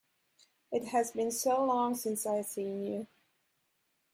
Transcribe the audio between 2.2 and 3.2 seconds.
I have seen you!